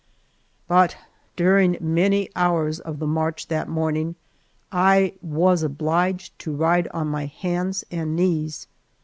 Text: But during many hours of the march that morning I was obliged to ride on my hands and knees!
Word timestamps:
But 0.67 0.97
during 1.35 1.77
many 1.79 2.31
hours 2.35 2.79
of 2.79 2.97
the 2.97 3.05
march 3.05 3.49
that 3.49 3.69
morning 3.69 4.15
I 4.71 5.13
was 5.21 5.61
obliged 5.61 6.39
to 6.39 6.55
ride 6.55 6.87
on 6.87 7.07
my 7.07 7.27
hands 7.27 7.85
and 7.91 8.15
knees! 8.15 8.65